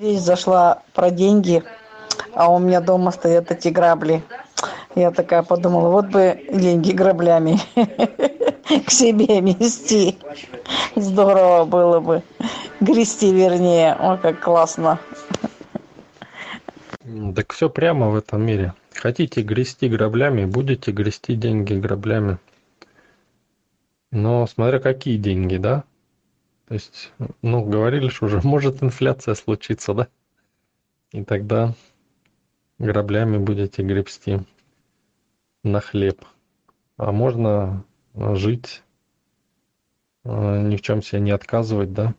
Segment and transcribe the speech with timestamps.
[0.00, 1.64] Речь зашла про деньги,
[2.32, 4.22] а у меня дома стоят эти грабли.
[4.94, 7.58] Я такая подумала, вот бы деньги граблями
[8.86, 10.16] к себе нести.
[10.94, 12.22] Здорово было бы.
[12.78, 13.96] Грести, вернее.
[14.00, 15.00] Ой, как классно.
[17.34, 18.74] Так все прямо в этом мире.
[18.94, 22.38] Хотите грести граблями, будете грести деньги граблями.
[24.12, 25.82] Но смотря какие деньги, да?
[26.68, 30.08] То есть, ну, говорили же уже, может инфляция случиться, да?
[31.12, 31.74] И тогда
[32.78, 34.40] граблями будете гребсти
[35.64, 36.24] на хлеб.
[36.98, 37.84] А можно
[38.14, 38.82] жить,
[40.24, 42.14] э, ни в чем себе не отказывать, да?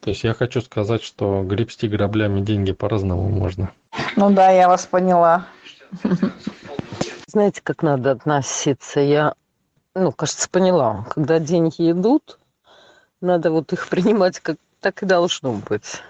[0.00, 3.72] То есть я хочу сказать, что гребсти граблями деньги по-разному можно.
[4.16, 5.46] Ну да, я вас поняла.
[7.26, 9.00] Знаете, как надо относиться?
[9.00, 9.34] Я,
[9.94, 11.06] ну, кажется, поняла.
[11.10, 12.38] Когда деньги идут,
[13.20, 16.02] надо вот их принимать как так и должно быть.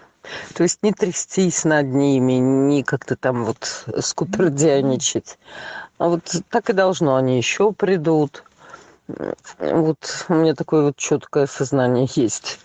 [0.54, 5.38] То есть не трястись над ними, не как-то там вот скупердяничать.
[5.96, 7.16] А вот так и должно.
[7.16, 8.44] Они еще придут.
[9.58, 12.60] Вот у меня такое вот четкое сознание есть.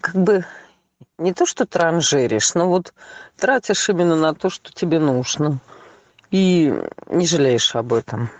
[0.00, 0.44] Как бы
[1.18, 2.92] не то, что транжиришь, но вот
[3.36, 5.58] тратишь именно на то, что тебе нужно.
[6.30, 6.74] И
[7.06, 8.30] не жалеешь об этом.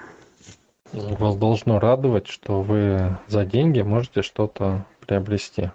[0.92, 5.70] Вас должно радовать, что вы за деньги можете что-то приобрести,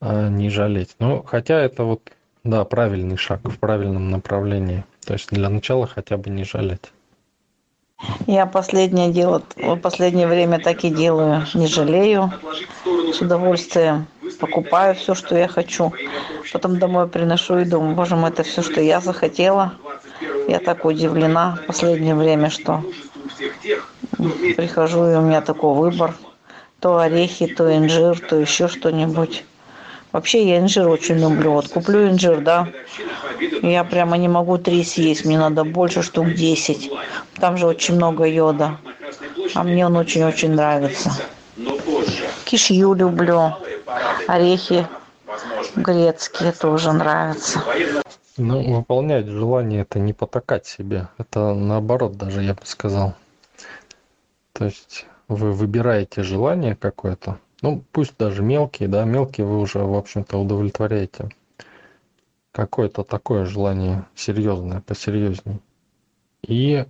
[0.00, 0.94] а не жалеть.
[0.98, 2.12] Ну, хотя это вот,
[2.44, 4.84] да, правильный шаг в правильном направлении.
[5.04, 6.92] То есть для начала хотя бы не жалеть.
[8.26, 11.44] Я последнее дело, в последнее время так и делаю.
[11.54, 12.32] Не жалею.
[13.12, 14.06] С удовольствием
[14.40, 15.92] покупаю все, что я хочу.
[16.52, 19.74] Потом домой приношу и думаю, боже мой, это все, что я захотела.
[20.48, 22.82] Я так удивлена в последнее время, что
[24.56, 26.14] прихожу, и у меня такой выбор.
[26.80, 29.44] То орехи, то инжир, то еще что-нибудь.
[30.10, 31.52] Вообще я инжир очень люблю.
[31.52, 32.68] Вот куплю инжир, да,
[33.62, 36.90] я прямо не могу три съесть, мне надо больше штук десять.
[37.40, 38.78] Там же очень много йода.
[39.54, 41.12] А мне он очень-очень нравится.
[42.44, 43.54] Кишью люблю.
[44.26, 44.86] Орехи
[45.76, 47.62] грецкие тоже нравятся.
[48.36, 51.08] Ну, выполнять желание это не потакать себе.
[51.18, 53.14] Это наоборот даже, я бы сказал.
[54.52, 59.94] То есть вы выбираете желание какое-то, ну, пусть даже мелкие, да, мелкие вы уже, в
[59.94, 61.30] общем-то, удовлетворяете.
[62.52, 65.60] Какое-то такое желание серьезное, посерьезней.
[66.42, 66.84] И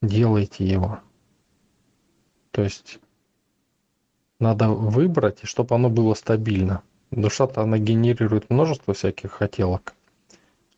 [0.00, 1.00] делайте его.
[2.52, 3.00] То есть
[4.38, 6.82] надо выбрать, и чтобы оно было стабильно.
[7.10, 9.94] Душа-то она генерирует множество всяких хотелок.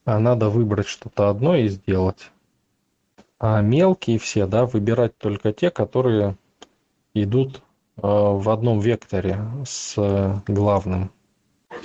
[0.04, 2.30] А надо выбрать что-то одно и сделать.
[3.40, 6.36] А мелкие все, да, выбирать только те, которые
[7.14, 7.62] идут
[7.96, 9.96] э, в одном векторе с
[10.46, 11.10] главным.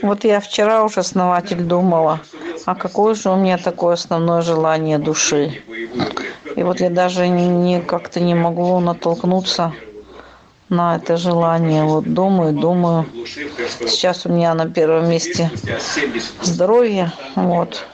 [0.01, 2.19] Вот я вчера уже основатель думала,
[2.65, 5.63] а какое же у меня такое основное желание души.
[6.57, 9.73] И вот я даже не как-то не могу натолкнуться
[10.67, 11.85] на это желание.
[11.85, 13.05] Вот думаю, думаю.
[13.87, 15.51] Сейчас у меня на первом месте
[16.41, 17.13] здоровье.
[17.35, 17.87] Вот.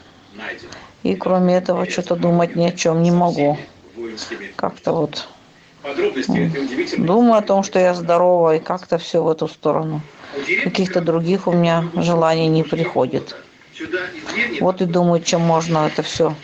[1.04, 3.58] И кроме этого что-то думать ни о чем не могу.
[4.56, 5.28] Как-то вот
[6.98, 10.02] думаю о том, что я здорова, и как-то все в эту сторону.
[10.64, 13.36] Каких-то других у меня желаний не приходит.
[14.60, 16.36] Вот и думаю, чем можно это все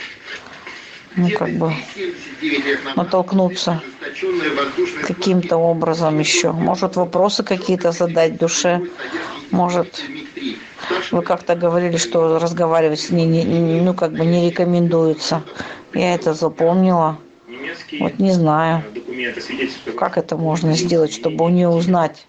[1.18, 1.74] ну, как бы
[2.95, 3.81] натолкнуться
[5.03, 6.51] каким-то образом еще.
[6.51, 8.81] Может, вопросы какие-то задать душе,
[9.51, 10.03] может,
[11.12, 15.44] вы как-то говорили, что разговаривать с ней, не, ну, как бы не рекомендуется.
[15.94, 17.18] Я это запомнила.
[18.00, 18.84] Вот не знаю,
[19.98, 22.28] как это можно сделать, чтобы у нее узнать,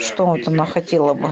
[0.00, 1.30] что вот она хотела бы.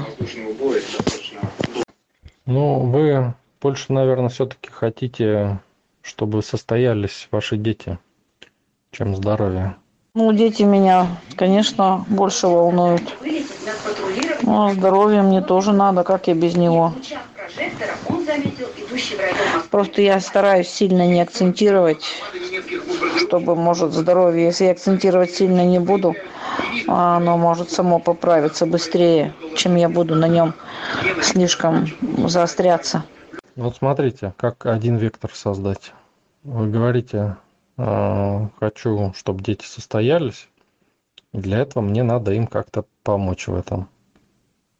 [2.45, 5.59] Ну, вы больше, наверное, все-таки хотите
[6.07, 7.99] чтобы состоялись ваши дети,
[8.91, 9.75] чем здоровье?
[10.13, 13.03] Ну, дети меня, конечно, больше волнуют.
[14.43, 16.93] Ну, а здоровье мне тоже надо, как я без него.
[19.69, 22.05] Просто я стараюсь сильно не акцентировать,
[23.17, 26.15] чтобы, может, здоровье, если я акцентировать сильно не буду,
[26.87, 30.53] оно может само поправиться быстрее, чем я буду на нем
[31.21, 31.87] слишком
[32.27, 33.03] заостряться.
[33.55, 35.93] Вот смотрите, как один вектор создать.
[36.43, 37.35] Вы говорите,
[37.77, 40.47] «А, хочу, чтобы дети состоялись.
[41.33, 43.89] Для этого мне надо им как-то помочь в этом.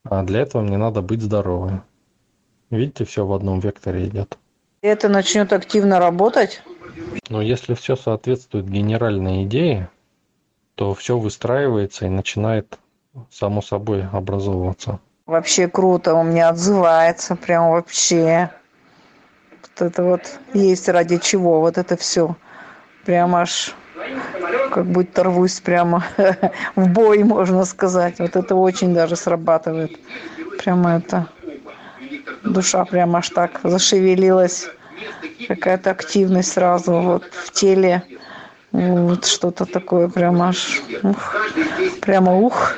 [0.03, 1.83] А для этого мне надо быть здоровым.
[2.69, 4.37] Видите, все в одном векторе идет.
[4.81, 6.61] Это начнет активно работать?
[7.29, 9.89] Но если все соответствует генеральной идее,
[10.75, 12.77] то все выстраивается и начинает
[13.31, 14.99] само собой образовываться.
[15.25, 18.51] вообще круто, он мне отзывается, прям вообще.
[19.61, 22.35] Вот это вот есть ради чего, вот это все.
[23.05, 23.75] Прям аж
[24.69, 26.03] как будто рвусь прямо
[26.75, 28.19] в бой, можно сказать.
[28.19, 29.99] Вот это очень даже срабатывает.
[30.59, 31.27] Прямо это
[32.43, 34.67] душа прямо аж так зашевелилась.
[35.47, 38.03] Какая-то активность сразу вот в теле.
[38.71, 41.35] Вот что-то такое прямо аж ух,
[42.01, 42.75] прямо ух.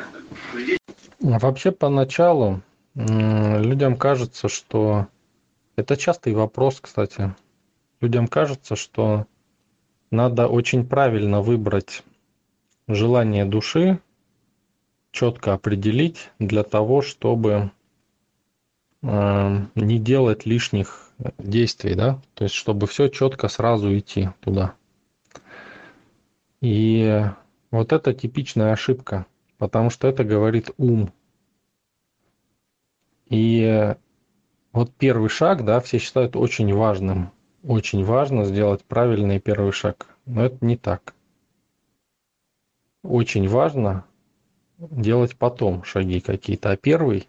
[1.19, 2.61] Вообще поначалу
[2.95, 5.07] людям кажется, что
[5.75, 7.33] это частый вопрос, кстати.
[8.01, 9.25] Людям кажется, что
[10.11, 12.03] надо очень правильно выбрать
[12.87, 13.99] желание души,
[15.11, 17.71] четко определить для того, чтобы
[19.01, 24.75] э, не делать лишних действий, да, то есть чтобы все четко сразу идти туда.
[26.61, 27.23] И
[27.71, 29.25] вот это типичная ошибка,
[29.57, 31.13] потому что это говорит ум.
[33.27, 33.95] И
[34.71, 37.31] вот первый шаг, да, все считают очень важным.
[37.63, 40.07] Очень важно сделать правильный первый шаг.
[40.25, 41.13] Но это не так.
[43.03, 44.05] Очень важно
[44.77, 46.71] делать потом шаги какие-то.
[46.71, 47.27] А первый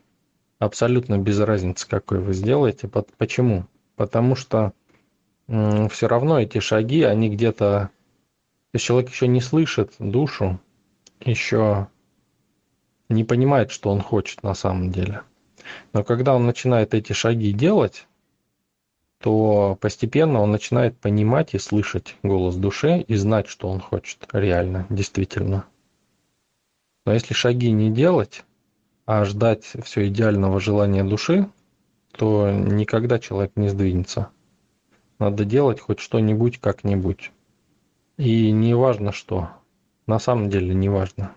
[0.59, 2.88] абсолютно без разницы, какой вы сделаете.
[2.88, 3.67] Почему?
[3.97, 4.73] Потому что
[5.47, 7.91] все равно эти шаги, они где-то
[8.73, 10.61] если человек еще не слышит душу,
[11.21, 11.88] еще
[13.09, 15.23] не понимает, что он хочет на самом деле.
[15.93, 18.06] Но когда он начинает эти шаги делать,
[19.20, 24.87] то постепенно он начинает понимать и слышать голос души и знать, что он хочет реально,
[24.88, 25.64] действительно.
[27.05, 28.44] Но если шаги не делать,
[29.05, 31.49] а ждать все идеального желания души,
[32.12, 34.28] то никогда человек не сдвинется.
[35.19, 37.31] Надо делать хоть что-нибудь как-нибудь.
[38.17, 39.50] И не важно что.
[40.06, 41.32] На самом деле не важно.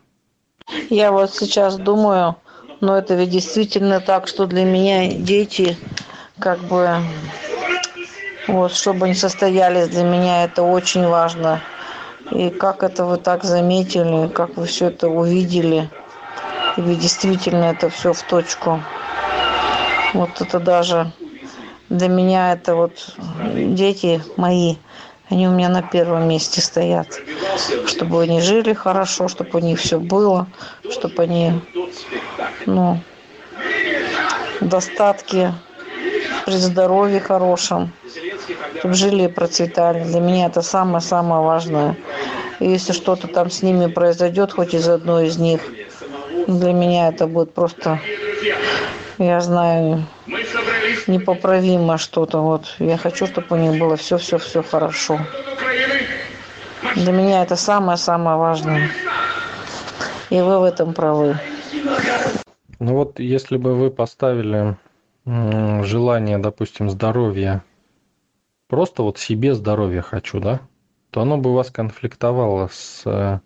[0.90, 2.38] Я вот сейчас думаю,
[2.80, 5.78] но это ведь действительно так, что для меня дети,
[6.40, 6.98] как бы,
[8.48, 11.62] вот, чтобы они состоялись, для меня это очень важно.
[12.32, 15.90] И как это вы так заметили, как вы все это увидели.
[16.78, 18.82] И ведь действительно это все в точку.
[20.14, 21.12] Вот это даже
[21.90, 23.16] для меня это вот
[23.56, 24.76] дети мои,
[25.30, 27.08] они у меня на первом месте стоят.
[27.86, 30.48] Чтобы они жили хорошо, чтобы у них все было,
[30.90, 31.54] чтобы они,
[32.66, 33.00] ну,
[34.60, 35.54] в достатке,
[36.46, 37.92] при здоровье хорошем,
[38.84, 40.04] чтобы жили и процветали.
[40.04, 41.96] Для меня это самое-самое важное.
[42.60, 45.62] И если что-то там с ними произойдет, хоть из одной из них,
[46.48, 48.02] для меня это будет просто,
[49.20, 50.04] я знаю,
[51.08, 52.40] непоправимо что-то.
[52.40, 55.18] Вот я хочу, чтобы у них было все-все-все хорошо.
[56.96, 58.90] Для меня это самое-самое важное.
[60.30, 61.40] И вы в этом правы.
[62.80, 64.76] Ну вот, если бы вы поставили
[65.26, 67.64] желание, допустим, здоровья,
[68.74, 70.62] просто вот себе здоровья хочу, да,
[71.12, 73.40] то оно бы у вас конфликтовало с э,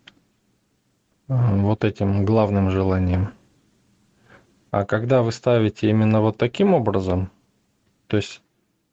[1.26, 3.34] вот этим главным желанием.
[4.70, 7.30] А когда вы ставите именно вот таким образом,
[8.06, 8.40] то есть,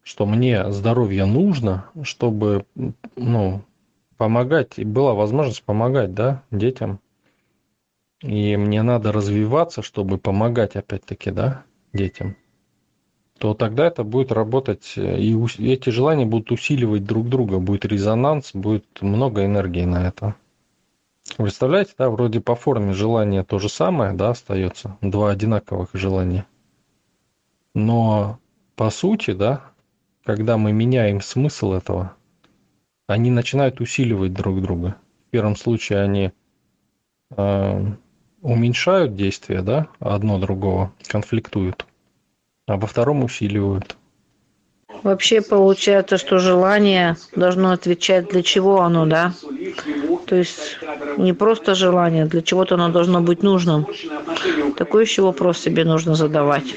[0.03, 2.65] что мне здоровье нужно, чтобы,
[3.15, 3.61] ну,
[4.17, 6.99] помогать, и была возможность помогать, да, детям.
[8.21, 12.35] И мне надо развиваться, чтобы помогать, опять-таки, да, детям
[13.37, 18.85] то тогда это будет работать, и эти желания будут усиливать друг друга, будет резонанс, будет
[19.01, 20.35] много энергии на это.
[21.37, 26.45] Представляете, да, вроде по форме желание то же самое, да, остается, два одинаковых желания.
[27.73, 28.39] Но
[28.75, 29.71] по сути, да,
[30.23, 32.13] когда мы меняем смысл этого,
[33.07, 34.95] они начинают усиливать друг друга.
[35.27, 36.31] В первом случае они
[37.35, 37.85] э,
[38.41, 41.85] уменьшают действие, да, одно другого, конфликтуют,
[42.67, 43.95] а во втором усиливают.
[45.03, 49.33] Вообще получается, что желание должно отвечать, для чего оно, да?
[50.25, 50.77] То есть
[51.17, 53.85] не просто желание, для чего-то оно должно быть нужным.
[54.77, 56.73] Такой еще вопрос себе нужно задавать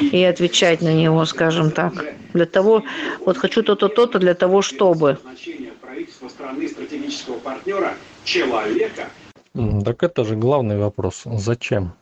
[0.00, 1.92] и отвечать на него, скажем так.
[2.34, 2.84] Для того,
[3.24, 5.18] вот хочу то-то, то-то, для того, чтобы.
[9.84, 11.22] Так это же главный вопрос.
[11.24, 11.92] Зачем?